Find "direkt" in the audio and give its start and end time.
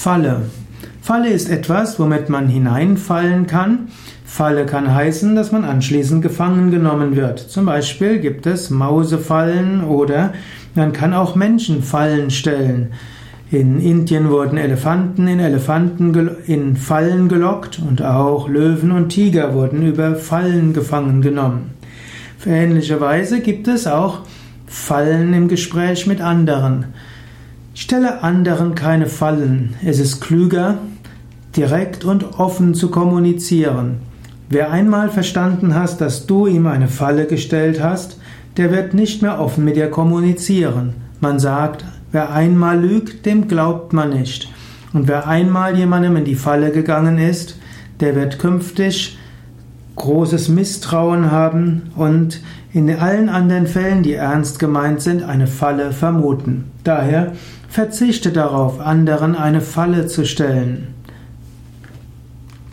31.56-32.04